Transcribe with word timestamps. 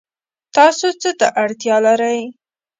تاسو 0.55 0.87
څه 1.01 1.09
ته 1.19 1.27
اړتیا 1.43 1.75
لرئ؟ 1.85 2.19